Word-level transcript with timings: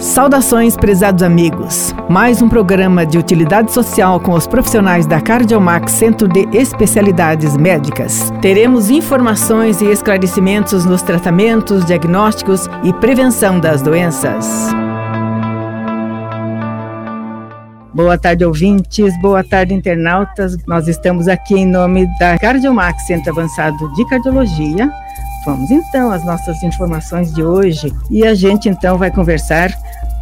Saudações, 0.00 0.78
prezados 0.78 1.22
amigos. 1.22 1.94
Mais 2.08 2.40
um 2.40 2.48
programa 2.48 3.04
de 3.04 3.18
utilidade 3.18 3.70
social 3.70 4.18
com 4.18 4.32
os 4.32 4.46
profissionais 4.46 5.04
da 5.04 5.20
Cardiomax 5.20 5.92
Centro 5.92 6.26
de 6.26 6.48
Especialidades 6.56 7.54
Médicas. 7.54 8.32
Teremos 8.40 8.88
informações 8.88 9.82
e 9.82 9.90
esclarecimentos 9.90 10.86
nos 10.86 11.02
tratamentos, 11.02 11.84
diagnósticos 11.84 12.66
e 12.82 12.94
prevenção 12.94 13.60
das 13.60 13.82
doenças. 13.82 14.70
Boa 17.92 18.16
tarde, 18.16 18.42
ouvintes. 18.42 19.12
Boa 19.20 19.44
tarde, 19.44 19.74
internautas. 19.74 20.56
Nós 20.66 20.88
estamos 20.88 21.28
aqui 21.28 21.56
em 21.56 21.66
nome 21.66 22.08
da 22.18 22.38
Cardiomax 22.38 23.06
Centro 23.06 23.32
Avançado 23.32 23.92
de 23.92 24.08
Cardiologia 24.08 24.90
Vamos 25.44 25.70
então 25.70 26.10
às 26.10 26.24
nossas 26.24 26.62
informações 26.62 27.32
de 27.32 27.42
hoje 27.42 27.92
e 28.10 28.26
a 28.26 28.34
gente 28.34 28.68
então 28.68 28.98
vai 28.98 29.10
conversar 29.10 29.70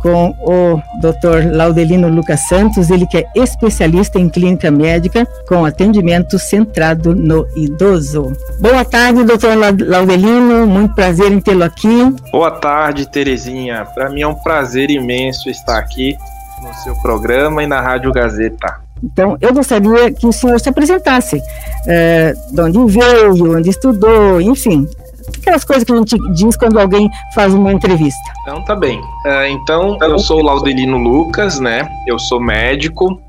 com 0.01 0.31
o 0.41 0.81
Dr. 1.01 1.55
Laudelino 1.55 2.09
Lucas 2.09 2.41
Santos, 2.49 2.91
ele 2.91 3.07
que 3.07 3.19
é 3.19 3.25
especialista 3.35 4.19
em 4.19 4.29
clínica 4.29 4.71
médica 4.71 5.27
com 5.49 5.65
atendimento 5.65 6.39
centrado 6.39 7.15
no 7.15 7.47
idoso. 7.57 8.33
Boa 8.61 8.85
tarde, 8.85 9.25
doutor 9.25 9.57
Laudelino, 9.87 10.67
muito 10.67 10.95
prazer 10.95 11.33
em 11.33 11.41
tê-lo 11.41 11.65
aqui. 11.65 12.15
Boa 12.31 12.51
tarde, 12.51 13.09
Terezinha. 13.09 13.85
Para 13.95 14.09
mim 14.09 14.23
é 14.23 14.27
um 14.27 14.35
prazer 14.35 14.91
imenso 14.91 15.49
estar 15.49 15.79
aqui 15.79 16.17
no 16.63 16.75
seu 16.83 16.95
programa 16.97 17.63
e 17.63 17.67
na 17.67 17.81
Rádio 17.81 18.13
Gazeta. 18.13 18.89
Então, 19.03 19.37
eu 19.41 19.55
gostaria 19.55 20.13
que 20.13 20.27
o 20.27 20.33
senhor 20.33 20.59
se 20.59 20.69
apresentasse, 20.69 21.41
é, 21.87 22.35
de 22.51 22.61
onde 22.61 22.93
veio, 22.93 23.57
onde 23.57 23.71
estudou, 23.71 24.41
enfim, 24.41 24.89
aquelas 25.49 25.65
coisas 25.65 25.85
que 25.85 25.93
a 25.93 25.97
gente 25.97 26.17
diz 26.35 26.57
quando 26.57 26.79
alguém 26.79 27.09
faz 27.35 27.55
uma 27.55 27.73
entrevista. 27.73 28.21
Então 28.43 28.63
tá 28.65 28.77
bem. 28.77 29.01
Uh, 29.01 29.47
então, 29.49 29.99
eu 30.03 30.19
sou 30.19 30.41
o 30.41 30.43
Laudelino 30.43 30.99
Lucas, 30.99 31.59
né? 31.59 31.89
Eu 32.07 32.19
sou 32.19 32.39
médico. 32.41 33.21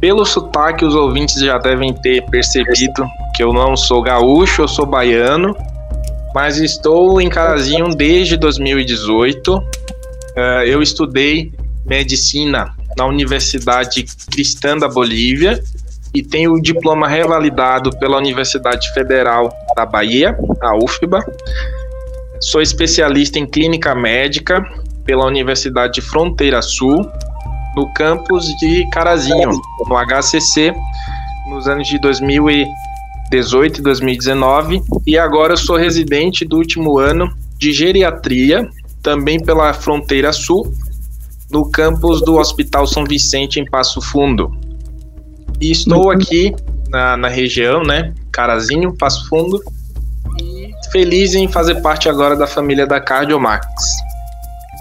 Pelo 0.00 0.24
sotaque, 0.24 0.84
os 0.84 0.94
ouvintes 0.94 1.40
já 1.40 1.58
devem 1.58 1.92
ter 1.92 2.22
percebido 2.26 3.06
que 3.36 3.42
eu 3.42 3.52
não 3.52 3.76
sou 3.76 4.02
gaúcho, 4.02 4.62
eu 4.62 4.68
sou 4.68 4.86
baiano, 4.86 5.54
mas 6.34 6.56
estou 6.56 7.20
em 7.20 7.28
Carazinho 7.28 7.88
desde 7.90 8.36
2018. 8.36 9.56
Uh, 9.56 9.62
eu 10.66 10.82
estudei 10.82 11.52
medicina 11.86 12.74
na 12.96 13.06
Universidade 13.06 14.04
Cristã 14.30 14.76
da 14.76 14.88
Bolívia 14.88 15.62
e 16.14 16.22
tenho 16.22 16.52
o 16.52 16.60
diploma 16.60 17.06
revalidado 17.06 17.90
pela 17.98 18.16
Universidade 18.16 18.92
Federal 18.92 19.52
da 19.76 19.86
Bahia, 19.86 20.36
a 20.60 20.76
UFBA. 20.76 21.24
Sou 22.40 22.60
especialista 22.60 23.38
em 23.38 23.46
clínica 23.46 23.94
médica 23.94 24.62
pela 25.04 25.26
Universidade 25.26 26.00
Fronteira 26.00 26.60
Sul, 26.62 27.06
no 27.76 27.92
campus 27.94 28.46
de 28.56 28.88
Carazinho, 28.90 29.50
no 29.86 29.96
HCC, 29.96 30.72
nos 31.48 31.68
anos 31.68 31.86
de 31.86 31.98
2018 32.00 33.78
e 33.78 33.82
2019, 33.82 34.82
e 35.06 35.18
agora 35.18 35.56
sou 35.56 35.76
residente 35.76 36.44
do 36.44 36.56
último 36.56 36.98
ano 36.98 37.32
de 37.56 37.72
geriatria, 37.72 38.68
também 39.02 39.40
pela 39.40 39.72
Fronteira 39.72 40.32
Sul, 40.32 40.72
no 41.50 41.70
campus 41.70 42.20
do 42.22 42.36
Hospital 42.36 42.86
São 42.86 43.04
Vicente, 43.04 43.60
em 43.60 43.64
Passo 43.64 44.00
Fundo. 44.00 44.69
E 45.60 45.70
estou 45.70 46.10
aqui 46.10 46.54
na, 46.88 47.16
na 47.16 47.28
região, 47.28 47.82
né? 47.82 48.12
Carazinho, 48.32 48.96
Passo 48.96 49.28
Fundo. 49.28 49.60
E 50.40 50.70
feliz 50.90 51.34
em 51.34 51.48
fazer 51.48 51.76
parte 51.82 52.08
agora 52.08 52.36
da 52.36 52.46
família 52.46 52.86
da 52.86 53.00
Cardiomax. 53.00 53.66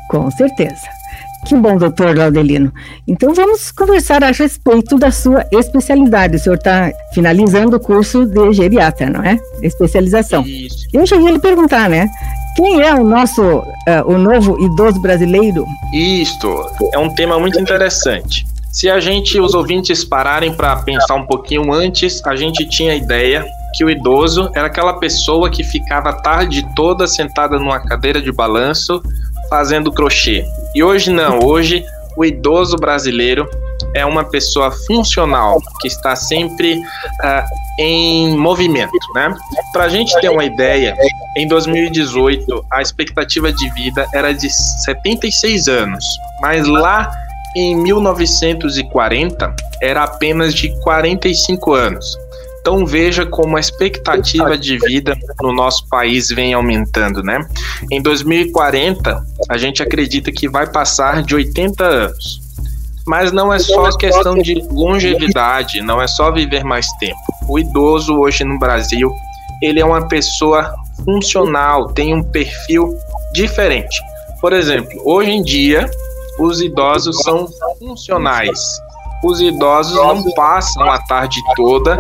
Com 0.10 0.32
certeza. 0.32 1.00
Que 1.46 1.56
bom, 1.56 1.78
doutor 1.78 2.18
Laudelino. 2.18 2.72
Então 3.08 3.34
vamos 3.34 3.72
conversar 3.72 4.24
a 4.24 4.32
respeito 4.32 4.98
da 4.98 5.12
sua 5.12 5.46
especialidade. 5.52 6.36
O 6.36 6.40
senhor 6.40 6.56
está 6.56 6.92
finalizando 7.14 7.78
o 7.78 7.80
curso 7.80 8.26
de 8.26 8.54
geriatra, 8.54 9.10
não 9.10 9.24
é? 9.24 9.40
Especialização. 9.62 10.44
Isso. 10.44 10.88
Eu 10.94 11.06
já 11.06 11.16
ia 11.16 11.32
lhe 11.32 11.40
perguntar, 11.40 11.90
né? 11.90 12.08
Quem 12.56 12.82
é 12.82 12.94
o 12.94 13.04
nosso, 13.04 13.42
uh, 13.42 13.64
o 14.06 14.18
novo 14.18 14.60
idoso 14.60 15.02
brasileiro? 15.02 15.66
Isto 15.94 16.70
é 16.94 16.98
um 16.98 17.10
tema 17.14 17.40
muito 17.40 17.60
interessante. 17.60 18.46
Se 18.72 18.90
a 18.90 19.00
gente, 19.00 19.40
os 19.40 19.56
ouvintes, 19.56 20.04
pararem 20.04 20.54
para 20.54 20.76
pensar 20.78 21.16
um 21.16 21.26
pouquinho 21.26 21.74
antes, 21.74 22.24
a 22.26 22.36
gente 22.36 22.68
tinha 22.70 22.94
a 22.94 22.96
ideia 22.96 23.46
que 23.76 23.84
o 23.84 23.90
idoso 23.90 24.50
era 24.56 24.68
aquela 24.68 24.94
pessoa 24.94 25.50
que 25.50 25.64
ficava 25.64 26.10
a 26.10 26.14
tarde 26.14 26.66
toda 26.76 27.08
sentada 27.08 27.58
numa 27.58 27.80
cadeira 27.80 28.22
de 28.22 28.32
balanço 28.32 29.02
fazendo 29.50 29.92
crochê. 29.92 30.46
E 30.76 30.84
hoje 30.84 31.12
não, 31.12 31.40
hoje 31.40 31.84
o 32.16 32.24
idoso 32.24 32.76
brasileiro 32.76 33.50
é 33.96 34.06
uma 34.06 34.24
pessoa 34.24 34.72
funcional 34.72 35.60
que 35.82 35.88
está 35.88 36.16
sempre 36.16 36.76
uh, 36.76 37.44
em 37.80 38.38
movimento, 38.38 38.92
né? 39.16 39.34
Para 39.74 39.86
a 39.86 39.90
gente 39.90 40.14
ter 40.22 40.30
uma 40.30 40.44
ideia, 40.44 40.96
em 41.36 41.48
2018 41.48 42.66
a 42.72 42.82
expectativa 42.82 43.52
de 43.52 43.70
vida 43.74 44.06
era 44.14 44.32
de 44.32 44.50
76 44.50 45.68
anos, 45.68 46.06
mas 46.42 46.68
lá 46.68 47.12
em 47.56 47.76
1940 47.76 49.56
era 49.82 50.04
apenas 50.04 50.54
de 50.54 50.70
45 50.82 51.74
anos. 51.74 52.18
Então 52.62 52.86
veja 52.86 53.26
como 53.26 53.58
a 53.58 53.60
expectativa 53.60 54.58
de 54.58 54.78
vida 54.78 55.18
no 55.42 55.54
nosso 55.54 55.88
país 55.88 56.30
vem 56.30 56.54
aumentando, 56.54 57.24
né? 57.24 57.40
Em 57.90 58.02
2040, 58.02 59.26
a 59.48 59.58
gente 59.58 59.82
acredita 59.82 60.32
que 60.32 60.48
vai 60.48 60.68
passar 60.68 61.24
de 61.24 61.34
80 61.34 61.84
anos. 61.84 62.42
Mas 63.08 63.32
não 63.32 63.52
é 63.52 63.58
só 63.58 63.90
questão 63.98 64.36
de 64.36 64.54
longevidade, 64.70 65.82
não 65.82 66.00
é 66.00 66.08
só 66.08 66.32
viver 66.32 66.64
mais 66.64 66.86
tempo. 67.00 67.20
O 67.48 67.58
idoso 67.58 68.16
hoje 68.16 68.44
no 68.44 68.60
Brasil, 68.60 69.12
ele 69.64 69.80
é 69.80 69.86
uma 69.86 70.08
pessoa 70.08 70.72
funcional, 71.04 71.88
tem 71.88 72.14
um 72.14 72.22
perfil 72.22 72.94
diferente. 73.34 74.00
Por 74.40 74.54
exemplo, 74.54 75.02
hoje 75.04 75.32
em 75.32 75.42
dia, 75.42 75.90
os 76.40 76.62
idosos 76.62 77.22
são 77.22 77.48
funcionais. 77.78 78.60
Os 79.24 79.42
idosos 79.42 79.96
não 79.96 80.24
passam 80.34 80.90
a 80.90 80.98
tarde 81.00 81.38
toda 81.56 81.98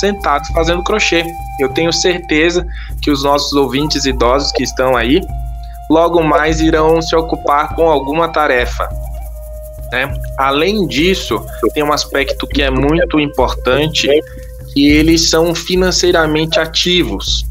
sentados 0.00 0.48
fazendo 0.50 0.82
crochê. 0.82 1.24
Eu 1.60 1.68
tenho 1.68 1.92
certeza 1.92 2.66
que 3.02 3.10
os 3.10 3.22
nossos 3.22 3.52
ouvintes 3.52 4.06
idosos 4.06 4.50
que 4.52 4.62
estão 4.62 4.96
aí, 4.96 5.20
logo 5.90 6.22
mais 6.22 6.60
irão 6.60 7.02
se 7.02 7.14
ocupar 7.14 7.74
com 7.74 7.90
alguma 7.90 8.28
tarefa. 8.28 8.88
Né? 9.92 10.10
Além 10.38 10.86
disso, 10.86 11.44
tem 11.74 11.82
um 11.82 11.92
aspecto 11.92 12.46
que 12.46 12.62
é 12.62 12.70
muito 12.70 13.20
importante, 13.20 14.08
que 14.72 14.88
eles 14.88 15.28
são 15.28 15.54
financeiramente 15.54 16.58
ativos. 16.58 17.44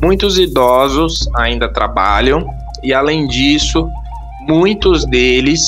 Muitos 0.00 0.38
idosos 0.38 1.28
ainda 1.34 1.72
trabalham 1.72 2.46
e, 2.84 2.94
além 2.94 3.26
disso, 3.26 3.88
muitos 4.48 5.04
deles 5.06 5.60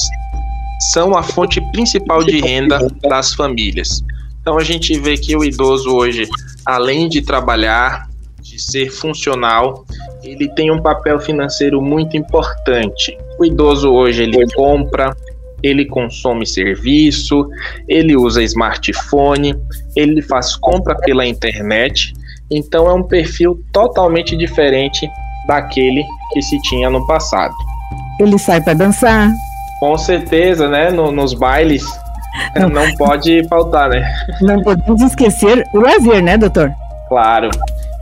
são 0.93 1.17
a 1.17 1.23
fonte 1.23 1.61
principal 1.73 2.23
de 2.23 2.41
renda 2.41 2.79
das 3.03 3.35
famílias. 3.35 4.05
Então 4.41 4.59
a 4.59 4.65
gente 4.65 4.99
vê 4.99 5.17
que 5.17 5.37
o 5.37 5.45
idoso 5.45 5.95
hoje, 5.95 6.29
além 6.67 7.09
de 7.09 7.23
trabalhar, 7.23 8.09
de 8.43 8.61
ser 8.61 8.91
funcional, 8.91 9.85
ele 10.23 10.49
tem 10.55 10.71
um 10.71 10.83
papel 10.83 11.19
financeiro 11.19 11.81
muito 11.81 12.17
importante. 12.17 13.17
O 13.39 13.45
idoso 13.45 13.91
hoje 13.91 14.23
ele 14.23 14.45
compra, 14.55 15.17
ele 15.63 15.87
consome 15.87 16.47
serviço, 16.47 17.49
ele 17.89 18.15
usa 18.15 18.43
smartphone, 18.43 19.57
ele 19.97 20.21
faz 20.21 20.57
compra 20.57 20.95
pela 20.97 21.27
internet. 21.27 22.13
Então 22.51 22.87
é 22.87 22.93
um 22.93 23.03
perfil 23.03 23.59
totalmente 23.73 24.37
diferente 24.37 25.09
daquele 25.49 26.05
que 26.33 26.43
se 26.43 26.61
tinha 26.63 26.91
no 26.91 27.07
passado. 27.07 27.55
Ele 28.21 28.39
sai 28.39 28.61
para 28.61 28.75
dançar. 28.75 29.33
Com 29.81 29.97
certeza, 29.99 30.69
né? 30.69 30.91
No, 30.91 31.11
nos 31.11 31.35
bailes. 31.35 31.85
Não. 32.59 32.69
não 32.69 32.93
pode 32.97 33.47
faltar, 33.47 33.89
né? 33.89 34.13
Não 34.41 34.61
podemos 34.61 35.01
esquecer 35.01 35.65
o 35.73 35.79
lazer, 35.79 36.21
né, 36.21 36.37
doutor? 36.37 36.73
Claro. 37.09 37.49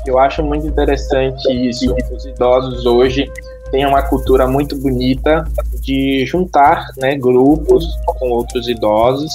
Eu 0.06 0.19
acho 0.19 0.43
muito 0.43 0.67
interessante 0.67 1.53
isso. 1.53 1.94
Os 2.11 2.25
idosos 2.25 2.87
hoje 2.87 3.31
têm 3.70 3.85
uma 3.85 4.03
cultura 4.03 4.47
muito 4.47 4.75
bonita 4.81 5.44
de 5.82 6.25
juntar 6.25 6.87
né, 6.97 7.15
grupos 7.15 7.85
com 8.06 8.31
outros 8.31 8.69
idosos 8.69 9.31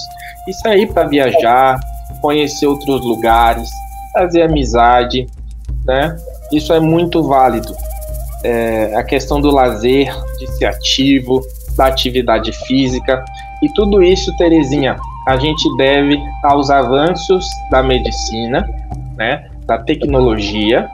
e 0.47 0.53
sair 0.53 0.87
para 0.87 1.07
viajar, 1.07 1.79
conhecer 2.19 2.65
outros 2.65 3.05
lugares, 3.05 3.69
fazer 4.13 4.41
amizade, 4.41 5.27
né? 5.85 6.17
Isso 6.51 6.73
é 6.73 6.79
muito 6.79 7.21
válido 7.21 7.75
é, 8.43 8.95
a 8.95 9.03
questão 9.03 9.41
do 9.41 9.51
lazer, 9.51 10.13
de 10.39 10.47
ser 10.53 10.65
ativo, 10.65 11.41
da 11.75 11.85
atividade 11.87 12.51
física. 12.65 13.23
E 13.61 13.69
tudo 13.73 14.01
isso, 14.03 14.35
Terezinha, 14.37 14.97
a 15.27 15.37
gente 15.37 15.63
deve 15.77 16.19
aos 16.43 16.69
avanços 16.69 17.45
da 17.69 17.83
medicina, 17.83 18.67
né, 19.15 19.47
da 19.65 19.77
tecnologia 19.77 20.89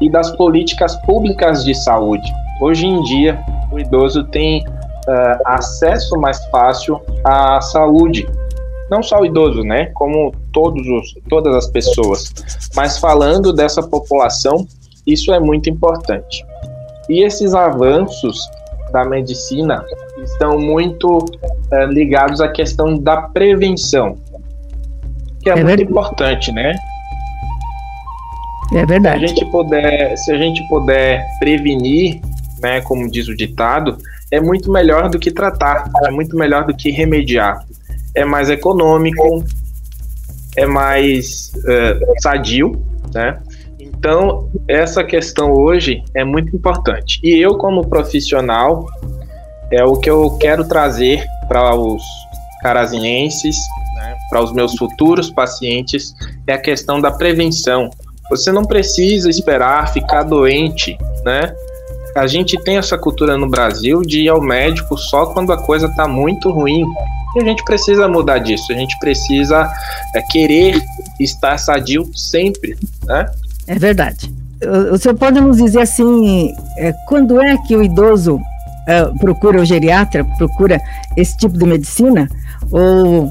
e 0.00 0.10
das 0.10 0.30
políticas 0.36 0.96
públicas 1.02 1.64
de 1.64 1.74
saúde. 1.74 2.32
Hoje 2.60 2.86
em 2.86 3.02
dia, 3.02 3.38
o 3.70 3.78
idoso 3.78 4.24
tem 4.24 4.64
uh, 4.64 5.38
acesso 5.44 6.18
mais 6.18 6.44
fácil 6.46 7.00
à 7.24 7.60
saúde. 7.60 8.26
Não 8.90 9.02
só 9.02 9.20
o 9.20 9.26
idoso, 9.26 9.62
né? 9.62 9.86
Como 9.94 10.32
todos 10.52 10.86
os, 10.86 11.14
todas 11.28 11.54
as 11.54 11.66
pessoas. 11.66 12.32
Mas 12.76 12.98
falando 12.98 13.52
dessa 13.52 13.82
população, 13.82 14.66
isso 15.06 15.32
é 15.32 15.40
muito 15.40 15.68
importante. 15.68 16.44
E 17.08 17.22
esses 17.22 17.54
avanços 17.54 18.38
da 18.92 19.04
medicina 19.04 19.84
estão 20.22 20.58
muito 20.58 21.18
uh, 21.18 21.86
ligados 21.88 22.40
à 22.40 22.48
questão 22.48 22.96
da 22.96 23.22
prevenção, 23.22 24.16
que 25.42 25.50
é, 25.50 25.52
é 25.52 25.56
muito 25.56 25.66
verdade. 25.66 25.90
importante, 25.90 26.52
né? 26.52 26.74
É 28.72 28.86
verdade. 28.86 29.18
Se 29.18 29.24
a 29.24 29.28
gente 29.28 29.50
puder, 29.50 30.16
se 30.16 30.32
a 30.32 30.38
gente 30.38 30.68
puder 30.68 31.24
prevenir, 31.38 32.20
né, 32.60 32.80
como 32.80 33.10
diz 33.10 33.28
o 33.28 33.36
ditado, 33.36 33.98
é 34.30 34.40
muito 34.40 34.70
melhor 34.70 35.10
do 35.10 35.18
que 35.18 35.30
tratar, 35.30 35.90
é 36.04 36.10
muito 36.10 36.36
melhor 36.36 36.64
do 36.64 36.74
que 36.74 36.90
remediar. 36.90 37.64
É 38.14 38.24
mais 38.24 38.48
econômico, 38.48 39.44
é 40.56 40.66
mais 40.66 41.52
uh, 41.56 42.22
sadio, 42.22 42.82
né? 43.12 43.38
Então, 44.04 44.50
essa 44.68 45.02
questão 45.02 45.50
hoje 45.50 46.04
é 46.14 46.22
muito 46.22 46.54
importante. 46.54 47.18
E 47.22 47.40
eu, 47.40 47.56
como 47.56 47.88
profissional, 47.88 48.84
é 49.72 49.82
o 49.82 49.96
que 49.96 50.10
eu 50.10 50.36
quero 50.38 50.68
trazer 50.68 51.24
para 51.48 51.74
os 51.74 52.02
carazinenses, 52.60 53.56
né, 53.96 54.14
para 54.28 54.42
os 54.42 54.52
meus 54.52 54.76
futuros 54.76 55.30
pacientes, 55.30 56.14
é 56.46 56.52
a 56.52 56.58
questão 56.58 57.00
da 57.00 57.10
prevenção. 57.10 57.88
Você 58.28 58.52
não 58.52 58.66
precisa 58.66 59.30
esperar 59.30 59.90
ficar 59.90 60.22
doente, 60.22 60.98
né? 61.24 61.54
A 62.14 62.26
gente 62.26 62.62
tem 62.62 62.76
essa 62.76 62.98
cultura 62.98 63.38
no 63.38 63.48
Brasil 63.48 64.02
de 64.02 64.24
ir 64.24 64.28
ao 64.28 64.40
médico 64.40 64.98
só 64.98 65.32
quando 65.32 65.50
a 65.50 65.56
coisa 65.56 65.86
está 65.86 66.06
muito 66.06 66.50
ruim. 66.50 66.84
E 67.36 67.42
a 67.42 67.44
gente 67.44 67.64
precisa 67.64 68.06
mudar 68.06 68.36
disso. 68.36 68.70
A 68.70 68.76
gente 68.76 68.98
precisa 68.98 69.66
é, 70.14 70.20
querer 70.30 70.78
estar 71.18 71.56
sadio 71.56 72.10
sempre, 72.14 72.76
né? 73.06 73.26
É 73.66 73.78
verdade. 73.78 74.32
O, 74.92 74.96
senhor 74.96 75.16
pode 75.16 75.40
nos 75.40 75.58
dizer 75.58 75.80
assim, 75.80 76.54
é, 76.78 76.92
quando 77.06 77.40
é 77.40 77.56
que 77.66 77.76
o 77.76 77.82
idoso 77.82 78.40
é, 78.86 79.04
procura 79.20 79.60
o 79.60 79.64
geriatra, 79.64 80.24
procura 80.38 80.80
esse 81.16 81.36
tipo 81.36 81.58
de 81.58 81.66
medicina? 81.66 82.28
Ou 82.70 83.30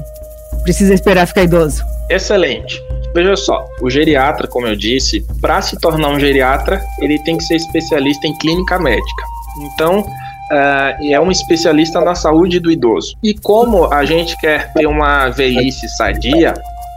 precisa 0.62 0.94
esperar 0.94 1.26
ficar 1.26 1.42
idoso? 1.42 1.82
Excelente. 2.08 2.80
Veja 3.14 3.36
só, 3.36 3.64
o 3.80 3.88
geriatra, 3.88 4.48
como 4.48 4.66
eu 4.66 4.76
disse, 4.76 5.24
para 5.40 5.62
se 5.62 5.78
tornar 5.78 6.08
um 6.08 6.20
geriatra, 6.20 6.80
ele 7.00 7.18
tem 7.20 7.38
que 7.38 7.44
ser 7.44 7.56
especialista 7.56 8.26
em 8.26 8.36
clínica 8.38 8.78
médica. 8.78 9.22
Então, 9.62 10.00
uh, 10.00 11.04
é 11.12 11.20
um 11.20 11.30
especialista 11.30 12.00
na 12.00 12.14
saúde 12.14 12.58
do 12.58 12.70
idoso. 12.70 13.16
E 13.22 13.34
como 13.34 13.92
a 13.92 14.04
gente 14.04 14.36
quer 14.38 14.72
ter 14.72 14.86
uma 14.86 15.28
velhice 15.28 15.88
sadia, 15.90 16.54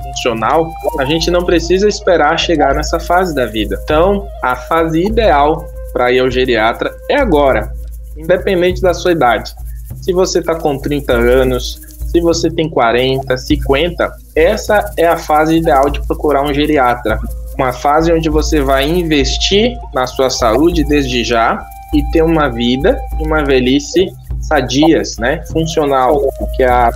funcional, 0.07 0.71
a 0.99 1.05
gente 1.05 1.29
não 1.29 1.43
precisa 1.43 1.87
esperar 1.87 2.37
chegar 2.37 2.73
nessa 2.73 2.99
fase 2.99 3.33
da 3.33 3.45
vida. 3.45 3.79
Então, 3.83 4.27
a 4.43 4.55
fase 4.55 5.05
ideal 5.05 5.65
para 5.93 6.11
ir 6.11 6.19
ao 6.19 6.29
geriatra 6.29 6.93
é 7.09 7.15
agora, 7.15 7.71
independente 8.17 8.81
da 8.81 8.93
sua 8.93 9.11
idade. 9.11 9.53
Se 10.01 10.13
você 10.13 10.39
está 10.39 10.55
com 10.55 10.77
30 10.77 11.13
anos, 11.13 11.79
se 12.11 12.21
você 12.21 12.49
tem 12.49 12.69
40, 12.69 13.37
50, 13.37 14.11
essa 14.35 14.93
é 14.97 15.07
a 15.07 15.17
fase 15.17 15.57
ideal 15.57 15.89
de 15.89 16.01
procurar 16.05 16.43
um 16.43 16.53
geriatra. 16.53 17.19
Uma 17.57 17.73
fase 17.73 18.11
onde 18.13 18.29
você 18.29 18.61
vai 18.61 18.87
investir 18.87 19.75
na 19.93 20.05
sua 20.05 20.29
saúde 20.29 20.83
desde 20.83 21.23
já 21.23 21.65
e 21.93 22.03
ter 22.11 22.21
uma 22.21 22.49
vida 22.49 22.99
e 23.19 23.25
uma 23.25 23.43
velhice 23.43 24.07
sadias, 24.41 25.17
né? 25.17 25.43
Funcional, 25.51 26.21
que 26.55 26.63
é 26.63 26.69
a 26.69 26.91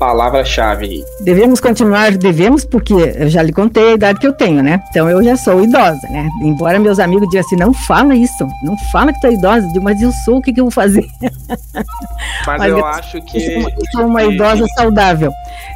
palavra-chave. 0.00 1.04
Devemos 1.20 1.60
continuar, 1.60 2.16
devemos, 2.16 2.64
porque 2.64 2.94
eu 2.94 3.28
já 3.28 3.42
lhe 3.42 3.52
contei 3.52 3.90
a 3.90 3.94
idade 3.94 4.18
que 4.18 4.26
eu 4.26 4.32
tenho, 4.32 4.62
né? 4.62 4.82
Então 4.88 5.10
eu 5.10 5.22
já 5.22 5.36
sou 5.36 5.62
idosa, 5.62 6.08
né? 6.08 6.26
Embora 6.40 6.78
meus 6.78 6.98
amigos 6.98 7.28
digam 7.28 7.42
assim, 7.42 7.56
não 7.56 7.74
fala 7.74 8.14
isso, 8.14 8.48
não 8.62 8.78
fala 8.90 9.12
que 9.12 9.20
tu 9.20 9.26
é 9.26 9.34
idosa, 9.34 9.66
eu 9.66 9.72
digo, 9.74 9.84
mas 9.84 10.00
eu 10.00 10.10
sou, 10.24 10.38
o 10.38 10.42
que, 10.42 10.54
que 10.54 10.60
eu 10.60 10.64
vou 10.64 10.70
fazer? 10.70 11.06
Mas, 12.46 12.58
mas 12.58 12.70
eu, 12.70 12.78
eu, 12.78 12.84
acho 12.86 13.20
que. 13.22 13.38
Eu 13.38 13.70
sou 13.92 14.06
uma 14.06 14.24
idosa 14.24 14.64
saudável. 14.74 15.30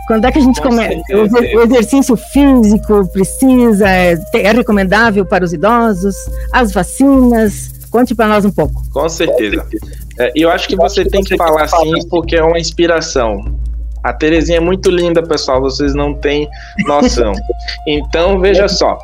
Quando 0.06 0.26
é 0.26 0.32
que 0.32 0.38
a 0.38 0.42
gente 0.42 0.60
começa? 0.60 0.94
O, 1.10 1.62
exercício 1.62 2.16
físico 2.16 3.06
precisa, 3.12 3.88
é, 3.88 4.14
é 4.34 4.52
recomendável 4.52 5.26
para 5.26 5.44
os 5.44 5.52
idosos, 5.52 6.14
as 6.52 6.72
vacinas. 6.72 7.72
Conte 7.90 8.14
para 8.14 8.28
nós 8.28 8.44
um 8.44 8.50
pouco. 8.50 8.82
Com 8.90 9.08
certeza. 9.08 9.66
É, 10.18 10.32
eu 10.34 10.50
acho 10.50 10.68
que 10.68 10.76
você 10.76 11.04
tem 11.04 11.22
que 11.22 11.36
falar 11.36 11.64
assim 11.64 12.08
porque 12.08 12.36
é 12.36 12.42
uma 12.42 12.58
inspiração. 12.58 13.44
A 14.04 14.12
Terezinha 14.12 14.58
é 14.58 14.60
muito 14.60 14.90
linda, 14.90 15.22
pessoal, 15.22 15.62
vocês 15.62 15.94
não 15.94 16.14
têm 16.14 16.48
noção. 16.86 17.32
Então, 17.88 18.38
veja 18.38 18.68
só. 18.68 18.98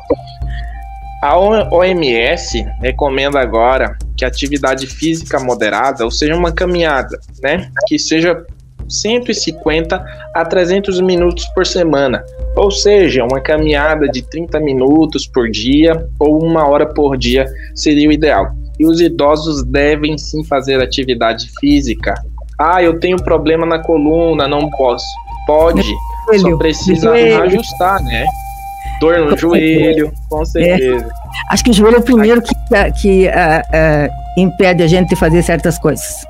A 1.21 1.37
OMS 1.37 2.65
recomenda 2.79 3.39
agora 3.39 3.97
que 4.17 4.25
atividade 4.25 4.87
física 4.87 5.39
moderada, 5.39 6.03
ou 6.03 6.11
seja, 6.11 6.35
uma 6.35 6.51
caminhada, 6.51 7.19
né, 7.43 7.69
que 7.87 7.99
seja 7.99 8.45
150 8.89 10.03
a 10.33 10.45
300 10.45 10.99
minutos 11.01 11.45
por 11.53 11.65
semana, 11.65 12.23
ou 12.55 12.69
seja, 12.71 13.23
uma 13.23 13.39
caminhada 13.39 14.07
de 14.07 14.21
30 14.21 14.59
minutos 14.59 15.27
por 15.27 15.49
dia 15.49 16.07
ou 16.19 16.43
uma 16.43 16.67
hora 16.67 16.85
por 16.85 17.17
dia 17.17 17.45
seria 17.75 18.09
o 18.09 18.11
ideal. 18.11 18.47
E 18.79 18.85
os 18.85 18.99
idosos 18.99 19.63
devem 19.63 20.17
sim 20.17 20.43
fazer 20.43 20.81
atividade 20.81 21.51
física, 21.59 22.15
ah, 22.61 22.83
eu 22.83 22.99
tenho 22.99 23.17
problema 23.17 23.65
na 23.65 23.79
coluna, 23.79 24.47
não 24.47 24.69
posso. 24.69 25.05
Pode, 25.47 25.83
só 26.39 26.57
precisa 26.57 27.11
ajustar, 27.11 28.01
né? 28.03 28.25
Dor 28.99 29.19
no 29.19 29.37
joelho, 29.37 30.13
com 30.29 30.45
certeza. 30.45 31.05
É. 31.05 31.09
Acho 31.49 31.63
que 31.63 31.71
o 31.71 31.73
joelho 31.73 31.97
é 31.97 31.99
o 31.99 32.03
primeiro 32.03 32.41
que, 32.41 32.53
que 33.01 33.27
uh, 33.27 33.29
uh, 33.29 34.39
impede 34.39 34.83
a 34.83 34.87
gente 34.87 35.09
de 35.09 35.15
fazer 35.15 35.41
certas 35.41 35.79
coisas. 35.79 36.23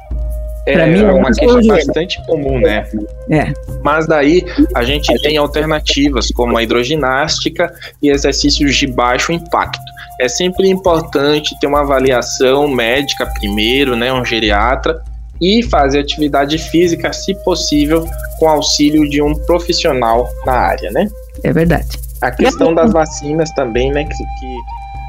É, 0.66 0.74
pra 0.74 0.88
mim, 0.88 1.02
é 1.02 1.12
uma 1.12 1.32
queixa 1.32 1.62
bastante 1.68 2.26
comum, 2.26 2.60
né? 2.60 2.86
É. 3.30 3.52
Mas 3.84 4.08
daí 4.08 4.46
a 4.76 4.84
gente 4.84 5.12
tem 5.22 5.36
alternativas 5.38 6.30
como 6.32 6.56
a 6.56 6.64
hidroginástica 6.64 7.74
e 8.02 8.10
exercícios 8.10 8.76
de 8.76 8.86
baixo 8.88 9.32
impacto. 9.32 9.80
É 10.20 10.28
sempre 10.28 10.70
importante 10.70 11.60
ter 11.60 11.66
uma 11.66 11.82
avaliação 11.82 12.68
médica 12.68 13.26
primeiro, 13.26 13.96
né, 13.96 14.14
um 14.14 14.24
geriatra, 14.24 15.02
e 15.42 15.64
fazer 15.64 16.00
atividade 16.00 16.58
física, 16.58 17.12
se 17.12 17.34
possível, 17.44 18.06
com 18.38 18.48
auxílio 18.48 19.10
de 19.10 19.22
um 19.22 19.34
profissional 19.46 20.30
na 20.46 20.54
área, 20.54 20.92
né? 20.92 21.10
É 21.44 21.52
verdade. 21.52 22.00
A 22.22 22.30
questão 22.30 22.74
das 22.76 22.94
vacinas 22.94 23.50
também, 23.52 23.92
né, 23.92 24.04
que, 24.04 24.16
que 24.16 24.56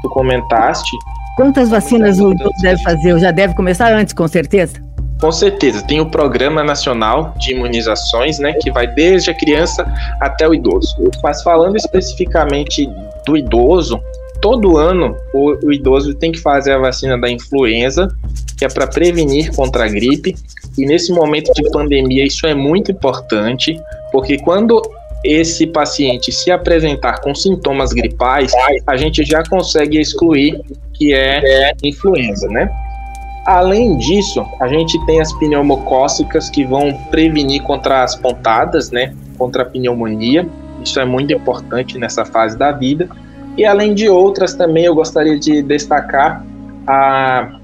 tu 0.01 0.09
comentaste. 0.09 0.91
Quantas 1.37 1.69
vacinas 1.69 2.19
o 2.19 2.31
idoso 2.31 2.53
deve 2.61 2.81
fazer? 2.81 3.19
Já 3.19 3.31
deve 3.31 3.53
começar 3.53 3.93
antes, 3.93 4.13
com 4.13 4.27
certeza? 4.27 4.73
Com 5.21 5.31
certeza, 5.31 5.81
tem 5.83 6.01
o 6.01 6.09
Programa 6.09 6.63
Nacional 6.63 7.33
de 7.37 7.53
Imunizações, 7.53 8.39
né, 8.39 8.53
que 8.53 8.71
vai 8.71 8.87
desde 8.87 9.29
a 9.29 9.33
criança 9.33 9.85
até 10.19 10.47
o 10.47 10.53
idoso. 10.53 10.95
Mas 11.23 11.41
falando 11.43 11.77
especificamente 11.77 12.89
do 13.25 13.37
idoso, 13.37 14.01
todo 14.43 14.77
ano 14.77 15.15
o, 15.33 15.67
o 15.67 15.71
idoso 15.71 16.13
tem 16.13 16.29
que 16.29 16.39
fazer 16.39 16.73
a 16.73 16.77
vacina 16.77 17.17
da 17.17 17.31
influenza, 17.31 18.13
que 18.57 18.65
é 18.65 18.67
para 18.67 18.85
prevenir 18.85 19.55
contra 19.55 19.85
a 19.85 19.87
gripe. 19.87 20.35
E 20.77 20.85
nesse 20.85 21.13
momento 21.13 21.49
de 21.53 21.71
pandemia, 21.71 22.25
isso 22.25 22.45
é 22.45 22.53
muito 22.53 22.91
importante, 22.91 23.79
porque 24.11 24.37
quando 24.37 24.81
esse 25.23 25.65
paciente 25.65 26.29
se 26.29 26.51
apresentar 26.51 27.21
com 27.21 27.33
sintomas 27.33 27.93
gripais, 27.93 28.51
a 28.85 28.97
gente 28.97 29.23
já 29.23 29.41
consegue 29.45 29.97
excluir 29.97 30.59
que 30.93 31.13
é 31.13 31.71
influenza, 31.81 32.49
né? 32.49 32.69
Além 33.45 33.97
disso, 33.97 34.45
a 34.59 34.67
gente 34.67 34.99
tem 35.05 35.21
as 35.21 35.31
pneumocócicas 35.39 36.49
que 36.49 36.65
vão 36.65 36.93
prevenir 37.09 37.63
contra 37.63 38.03
as 38.03 38.13
pontadas, 38.13 38.91
né? 38.91 39.15
Contra 39.37 39.63
a 39.63 39.65
pneumonia. 39.65 40.45
Isso 40.83 40.99
é 40.99 41.05
muito 41.05 41.31
importante 41.31 41.97
nessa 41.97 42.25
fase 42.25 42.57
da 42.57 42.73
vida. 42.73 43.07
E 43.57 43.65
além 43.65 43.93
de 43.93 44.09
outras 44.09 44.53
também 44.53 44.85
eu 44.85 44.95
gostaria 44.95 45.37
de 45.37 45.61
destacar 45.61 46.45
a 46.87 47.59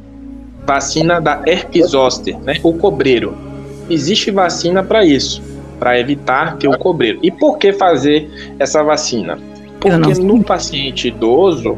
vacina 0.65 1.19
da 1.19 1.41
herpes 1.45 1.87
zoster, 1.87 2.37
né, 2.39 2.55
o 2.63 2.73
cobreiro. 2.73 3.35
Existe 3.89 4.29
vacina 4.29 4.83
para 4.83 5.03
isso, 5.03 5.41
para 5.79 5.99
evitar 5.99 6.57
ter 6.57 6.67
o 6.67 6.77
cobreiro. 6.77 7.19
E 7.23 7.31
por 7.31 7.57
que 7.57 7.73
fazer 7.73 8.29
essa 8.59 8.83
vacina? 8.83 9.37
Porque 9.79 10.13
no 10.21 10.43
paciente 10.43 11.07
idoso 11.07 11.75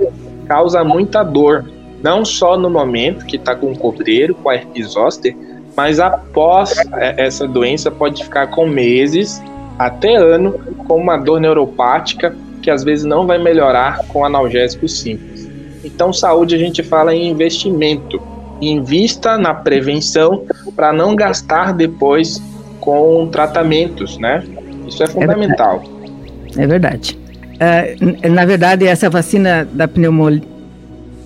causa 0.47 0.83
muita 0.83 1.23
dor, 1.23 1.71
não 2.03 2.25
só 2.25 2.57
no 2.57 2.69
momento 2.69 3.25
que 3.25 3.37
está 3.37 3.55
com 3.55 3.71
o 3.71 3.77
cobreiro, 3.77 4.35
com 4.35 4.49
a 4.49 4.55
herpes 4.55 4.87
zoster, 4.87 5.35
mas 5.75 5.99
após 5.99 6.75
é, 6.95 7.25
essa 7.25 7.47
doença 7.47 7.89
pode 7.89 8.23
ficar 8.23 8.47
com 8.47 8.67
meses 8.67 9.41
até 9.79 10.15
ano 10.15 10.59
com 10.87 10.97
uma 10.97 11.15
dor 11.15 11.39
neuropática 11.39 12.35
que 12.61 12.69
às 12.69 12.83
vezes 12.83 13.05
não 13.05 13.25
vai 13.25 13.37
melhorar 13.37 14.05
com 14.07 14.23
analgésicos 14.23 14.99
simples. 14.99 15.49
Então, 15.83 16.13
saúde 16.13 16.55
a 16.55 16.57
gente 16.57 16.83
fala 16.83 17.13
em 17.13 17.29
investimento. 17.29 18.21
invista 18.61 19.39
na 19.39 19.55
prevenção 19.55 20.45
para 20.75 20.93
não 20.93 21.15
gastar 21.15 21.73
depois 21.73 22.39
com 22.79 23.27
tratamentos, 23.31 24.19
né? 24.19 24.43
Isso 24.87 25.01
é 25.01 25.07
fundamental. 25.07 25.83
É 26.55 26.67
verdade. 26.67 27.17
É 27.61 27.87
verdade. 27.87 28.11
Uh, 28.23 28.29
na 28.29 28.45
verdade, 28.45 28.87
essa 28.87 29.09
vacina 29.09 29.67
da, 29.71 29.87
pneumo, 29.87 30.39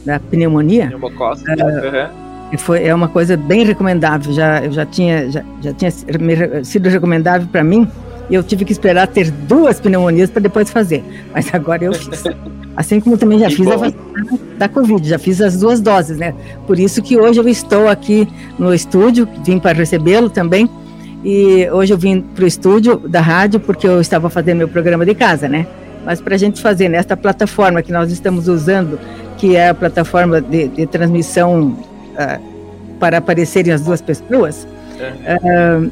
da 0.05 0.19
pneumonia. 0.19 0.87
Pneumococcus. 0.87 1.41
Uh, 1.41 2.57
foi, 2.57 2.85
é 2.85 2.95
uma 2.95 3.09
coisa 3.09 3.35
bem 3.35 3.65
recomendável. 3.65 4.31
Já, 4.31 4.63
eu 4.63 4.71
já 4.71 4.85
tinha, 4.85 5.29
já, 5.29 5.43
já 5.61 5.73
tinha 5.73 5.91
sido 6.63 6.87
recomendável 6.87 7.47
para 7.51 7.63
mim 7.63 7.89
e 8.29 8.35
eu 8.35 8.43
tive 8.43 8.65
que 8.65 8.71
esperar 8.71 9.07
ter 9.07 9.29
duas 9.31 9.79
pneumonias 9.79 10.29
para 10.29 10.41
depois 10.41 10.69
fazer. 10.69 11.03
Mas 11.33 11.53
agora 11.53 11.83
eu 11.83 11.93
fiz. 11.93 12.23
Assim 12.75 12.99
como 12.99 13.17
também 13.17 13.39
já 13.39 13.47
que 13.47 13.55
fiz 13.55 13.65
bom. 13.65 13.71
a 13.71 13.77
vacina 13.77 14.39
da 14.57 14.67
Covid, 14.67 15.07
já 15.07 15.17
fiz 15.17 15.39
as 15.39 15.57
duas 15.57 15.79
doses, 15.79 16.17
né? 16.17 16.33
Por 16.67 16.77
isso 16.77 17.01
que 17.01 17.17
hoje 17.17 17.39
eu 17.39 17.47
estou 17.47 17.87
aqui 17.87 18.27
no 18.59 18.73
estúdio, 18.73 19.27
vim 19.45 19.59
para 19.59 19.77
recebê-lo 19.77 20.29
também. 20.29 20.69
E 21.23 21.69
hoje 21.71 21.93
eu 21.93 21.97
vim 21.97 22.21
para 22.21 22.43
o 22.43 22.47
estúdio 22.47 22.97
da 22.97 23.21
rádio 23.21 23.61
porque 23.61 23.87
eu 23.87 24.01
estava 24.01 24.29
fazendo 24.29 24.57
meu 24.57 24.67
programa 24.67 25.05
de 25.05 25.15
casa, 25.15 25.47
né? 25.47 25.65
Mas 26.05 26.19
para 26.19 26.35
a 26.35 26.37
gente 26.37 26.61
fazer 26.61 26.89
nesta 26.89 27.15
plataforma 27.15 27.81
que 27.81 27.91
nós 27.91 28.11
estamos 28.11 28.47
usando, 28.47 28.99
que 29.37 29.55
é 29.55 29.69
a 29.69 29.73
plataforma 29.73 30.41
de, 30.41 30.67
de 30.67 30.85
transmissão 30.85 31.69
uh, 31.69 32.95
para 32.99 33.17
aparecerem 33.17 33.73
as 33.73 33.81
duas 33.81 34.01
pessoas, 34.01 34.67
uh, 34.95 35.91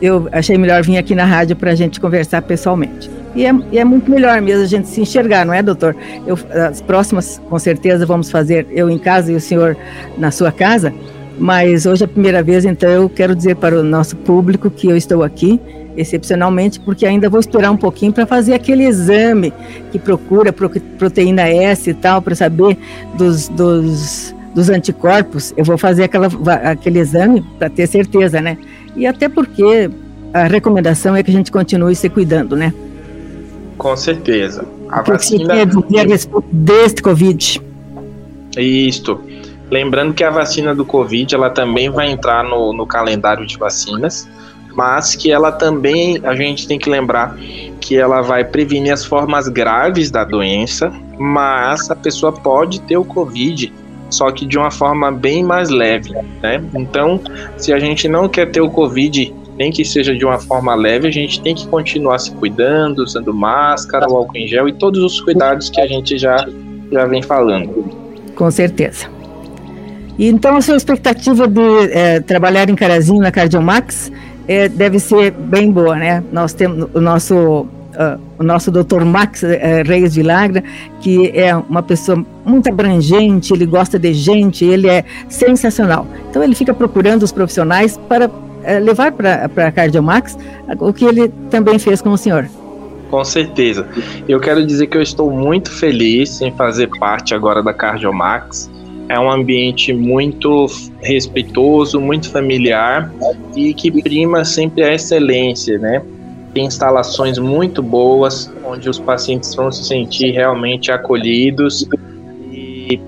eu 0.00 0.28
achei 0.32 0.56
melhor 0.58 0.82
vir 0.82 0.98
aqui 0.98 1.14
na 1.14 1.24
rádio 1.24 1.56
para 1.56 1.70
a 1.70 1.74
gente 1.74 2.00
conversar 2.00 2.42
pessoalmente. 2.42 3.10
E 3.34 3.44
é, 3.44 3.52
e 3.72 3.78
é, 3.78 3.84
muito 3.84 4.10
melhor 4.10 4.40
mesmo 4.40 4.62
a 4.62 4.66
gente 4.66 4.88
se 4.88 5.00
enxergar, 5.00 5.44
não 5.44 5.52
é, 5.52 5.62
doutor? 5.62 5.96
Eu, 6.26 6.38
as 6.68 6.80
próximas, 6.80 7.40
com 7.48 7.58
certeza, 7.58 8.06
vamos 8.06 8.30
fazer 8.30 8.66
eu 8.70 8.88
em 8.88 8.98
casa 8.98 9.32
e 9.32 9.34
o 9.34 9.40
senhor 9.40 9.76
na 10.16 10.30
sua 10.30 10.52
casa, 10.52 10.92
mas 11.38 11.84
hoje 11.84 12.04
é 12.04 12.06
a 12.06 12.08
primeira 12.08 12.42
vez, 12.42 12.64
então 12.64 12.88
eu 12.88 13.08
quero 13.08 13.34
dizer 13.34 13.56
para 13.56 13.80
o 13.80 13.82
nosso 13.82 14.16
público 14.16 14.70
que 14.70 14.88
eu 14.88 14.96
estou 14.96 15.22
aqui 15.24 15.60
excepcionalmente, 15.96 16.80
porque 16.80 17.06
ainda 17.06 17.30
vou 17.30 17.38
esperar 17.38 17.70
um 17.70 17.76
pouquinho 17.76 18.12
para 18.12 18.26
fazer 18.26 18.54
aquele 18.54 18.84
exame 18.84 19.52
que 19.92 19.98
procura 19.98 20.52
proteína 20.52 21.48
S 21.48 21.88
e 21.88 21.94
tal, 21.94 22.20
para 22.20 22.34
saber 22.34 22.76
dos, 23.16 23.48
dos 23.48 24.34
dos 24.54 24.70
anticorpos, 24.70 25.52
eu 25.56 25.64
vou 25.64 25.76
fazer 25.76 26.04
aquela, 26.04 26.28
aquele 26.62 27.00
exame 27.00 27.44
para 27.58 27.68
ter 27.68 27.88
certeza, 27.88 28.40
né? 28.40 28.56
E 28.96 29.06
até 29.06 29.28
porque 29.28 29.90
a 30.32 30.44
recomendação 30.44 31.14
é 31.14 31.22
que 31.22 31.30
a 31.30 31.34
gente 31.34 31.50
continue 31.50 31.94
se 31.94 32.08
cuidando, 32.08 32.56
né? 32.56 32.72
Com 33.78 33.96
certeza. 33.96 34.64
A 34.88 35.00
o 35.00 35.04
que 35.04 35.10
vacina... 35.12 35.44
você 35.44 35.90
quer 35.90 36.06
dizer 36.06 36.28
a 36.36 36.40
deste 36.52 37.02
Covid? 37.02 37.62
Isto. 38.56 39.20
Lembrando 39.70 40.14
que 40.14 40.22
a 40.22 40.30
vacina 40.30 40.74
do 40.74 40.84
Covid, 40.84 41.34
ela 41.34 41.50
também 41.50 41.90
vai 41.90 42.10
entrar 42.10 42.44
no, 42.44 42.72
no 42.72 42.86
calendário 42.86 43.46
de 43.46 43.56
vacinas, 43.56 44.28
mas 44.74 45.14
que 45.16 45.30
ela 45.32 45.50
também, 45.50 46.20
a 46.22 46.34
gente 46.34 46.68
tem 46.68 46.78
que 46.78 46.88
lembrar 46.88 47.36
que 47.80 47.96
ela 47.96 48.20
vai 48.20 48.44
prevenir 48.44 48.92
as 48.92 49.04
formas 49.04 49.48
graves 49.48 50.10
da 50.10 50.24
doença, 50.24 50.92
mas 51.18 51.90
a 51.90 51.96
pessoa 51.96 52.32
pode 52.32 52.80
ter 52.82 52.96
o 52.96 53.04
Covid 53.04 53.72
só 54.14 54.30
que 54.30 54.46
de 54.46 54.56
uma 54.56 54.70
forma 54.70 55.10
bem 55.10 55.42
mais 55.44 55.70
leve, 55.70 56.12
né? 56.42 56.62
Então, 56.74 57.20
se 57.56 57.72
a 57.72 57.78
gente 57.78 58.08
não 58.08 58.28
quer 58.28 58.50
ter 58.50 58.60
o 58.60 58.70
Covid, 58.70 59.34
nem 59.58 59.70
que 59.70 59.84
seja 59.84 60.14
de 60.14 60.24
uma 60.24 60.38
forma 60.38 60.74
leve, 60.74 61.08
a 61.08 61.10
gente 61.10 61.40
tem 61.40 61.54
que 61.54 61.66
continuar 61.68 62.18
se 62.18 62.32
cuidando, 62.32 63.00
usando 63.00 63.32
máscara, 63.32 64.08
o 64.08 64.16
álcool 64.16 64.36
em 64.36 64.46
gel 64.46 64.68
e 64.68 64.72
todos 64.72 65.02
os 65.02 65.20
cuidados 65.20 65.70
que 65.70 65.80
a 65.80 65.86
gente 65.86 66.18
já, 66.18 66.46
já 66.90 67.06
vem 67.06 67.22
falando. 67.22 67.92
Com 68.34 68.50
certeza. 68.50 69.08
E 70.18 70.28
então 70.28 70.56
a 70.56 70.60
sua 70.60 70.76
expectativa 70.76 71.46
de 71.46 71.90
é, 71.90 72.20
trabalhar 72.20 72.68
em 72.68 72.74
Carazinho 72.74 73.20
na 73.20 73.32
Cardiomax 73.32 74.12
é, 74.46 74.68
deve 74.68 74.98
ser 74.98 75.30
bem 75.32 75.70
boa, 75.70 75.96
né? 75.96 76.22
Nós 76.32 76.52
temos 76.52 76.88
o 76.94 77.00
nosso 77.00 77.66
uh, 77.94 78.20
o 78.38 78.42
nosso 78.42 78.70
doutor 78.70 79.04
Max 79.04 79.42
uh, 79.42 79.46
Reis 79.86 80.14
Vilagra, 80.14 80.62
que 81.00 81.30
é 81.34 81.54
uma 81.54 81.82
pessoa 81.82 82.24
muito 82.44 82.68
abrangente, 82.68 83.52
ele 83.52 83.66
gosta 83.66 83.98
de 83.98 84.12
gente, 84.12 84.64
ele 84.64 84.88
é 84.88 85.04
sensacional. 85.28 86.06
Então 86.30 86.42
ele 86.42 86.54
fica 86.54 86.74
procurando 86.74 87.22
os 87.22 87.32
profissionais 87.32 87.98
para 88.08 88.28
uh, 88.28 88.32
levar 88.82 89.12
para 89.12 89.44
a 89.44 89.72
Cardiomax 89.72 90.36
o 90.78 90.92
que 90.92 91.04
ele 91.04 91.28
também 91.50 91.78
fez 91.78 92.00
com 92.00 92.10
o 92.10 92.18
senhor. 92.18 92.48
Com 93.10 93.24
certeza. 93.24 93.86
Eu 94.28 94.40
quero 94.40 94.66
dizer 94.66 94.88
que 94.88 94.96
eu 94.96 95.02
estou 95.02 95.30
muito 95.30 95.70
feliz 95.70 96.40
em 96.40 96.50
fazer 96.52 96.88
parte 96.98 97.34
agora 97.34 97.62
da 97.62 97.72
Cardiomax. 97.72 98.70
É 99.08 99.20
um 99.20 99.30
ambiente 99.30 99.92
muito 99.92 100.66
respeitoso, 101.00 102.00
muito 102.00 102.30
familiar 102.30 103.12
e 103.54 103.74
que 103.74 104.02
prima 104.02 104.44
sempre 104.44 104.82
a 104.82 104.94
excelência, 104.94 105.78
né? 105.78 106.02
Tem 106.54 106.66
instalações 106.66 107.36
muito 107.36 107.82
boas, 107.82 108.50
onde 108.64 108.88
os 108.88 108.98
pacientes 108.98 109.54
vão 109.54 109.72
se 109.72 109.84
sentir 109.84 110.30
realmente 110.30 110.92
acolhidos 110.92 111.86
e 112.52 113.00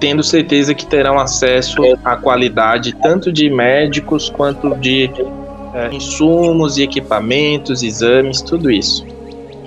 tendo 0.00 0.22
certeza 0.22 0.74
que 0.74 0.84
terão 0.84 1.18
acesso 1.18 1.76
à 2.04 2.16
qualidade 2.16 2.94
tanto 3.00 3.32
de 3.32 3.48
médicos 3.48 4.28
quanto 4.28 4.74
de 4.76 5.08
é, 5.72 5.94
insumos 5.94 6.78
e 6.78 6.82
equipamentos, 6.82 7.82
exames, 7.82 8.42
tudo 8.42 8.70
isso. 8.70 9.06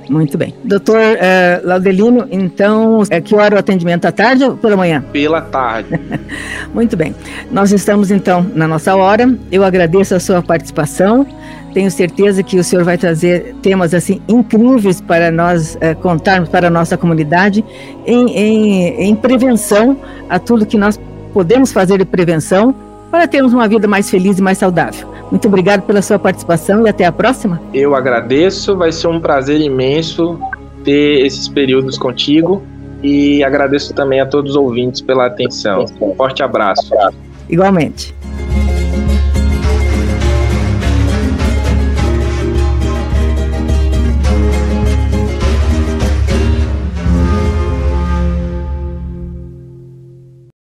Muito 0.10 0.38
bem. 0.38 0.54
Doutor 0.64 1.00
é, 1.00 1.62
Laudelino, 1.64 2.28
então, 2.30 3.04
é 3.10 3.22
que 3.22 3.34
hora 3.34 3.56
o 3.56 3.60
atendimento? 3.60 4.06
À 4.06 4.12
tarde 4.12 4.44
ou 4.44 4.58
pela 4.58 4.76
manhã? 4.76 5.02
Pela 5.14 5.40
tarde. 5.40 5.98
Muito 6.74 6.98
bem. 6.98 7.16
Nós 7.50 7.72
estamos, 7.72 8.12
então, 8.12 8.46
na 8.54 8.68
nossa 8.68 8.94
hora. 8.96 9.34
Eu 9.50 9.64
agradeço 9.64 10.14
a 10.14 10.20
sua 10.20 10.42
participação. 10.42 11.26
Tenho 11.74 11.90
certeza 11.90 12.44
que 12.44 12.58
o 12.60 12.64
senhor 12.64 12.86
vai 12.86 12.98
trazer 12.98 13.56
temas 13.62 13.94
assim 13.94 14.22
incríveis 14.28 15.02
para 15.02 15.32
nós 15.32 15.78
é, 15.82 15.96
contarmos 15.96 16.50
para 16.50 16.68
a 16.68 16.70
nossa 16.70 16.98
comunidade 16.98 17.64
em, 18.06 18.30
em, 18.30 19.10
em 19.10 19.16
prevenção 19.16 19.98
a 20.30 20.38
tudo 20.38 20.66
que 20.66 20.78
nós 20.78 21.00
podemos 21.34 21.72
fazer 21.72 21.98
de 21.98 22.06
prevenção 22.06 22.76
para 23.10 23.28
termos 23.28 23.54
uma 23.54 23.68
vida 23.68 23.88
mais 23.88 24.10
feliz 24.10 24.40
e 24.40 24.42
mais 24.42 24.58
saudável. 24.58 25.08
Muito 25.30 25.48
obrigado 25.48 25.82
pela 25.82 26.02
sua 26.02 26.20
participação 26.20 26.86
e 26.86 26.90
até 26.90 27.06
a 27.06 27.12
próxima. 27.12 27.60
Eu 27.74 27.96
agradeço, 27.96 28.78
vai 28.78 28.92
ser 28.92 29.08
um 29.08 29.20
prazer 29.20 29.60
imenso 29.60 30.40
ter 30.84 31.26
esses 31.26 31.48
períodos 31.48 31.98
contigo 31.98 32.62
e 33.02 33.44
agradeço 33.44 33.94
também 33.94 34.20
a 34.20 34.26
todos 34.26 34.52
os 34.52 34.58
ouvintes 34.58 35.02
pela 35.02 35.26
atenção. 35.26 35.86
Um 36.02 36.16
forte 36.16 36.44
abraço. 36.44 36.94
Igualmente. 37.50 38.14